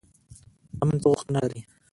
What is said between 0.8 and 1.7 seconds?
امن څه غوښتنه لري؟